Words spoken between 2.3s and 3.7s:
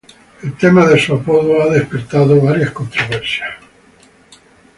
varias controversias.